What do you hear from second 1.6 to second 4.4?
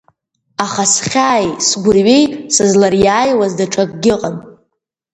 сгәырҩеи сызлариааиуаз даҽакгьы ыҟан.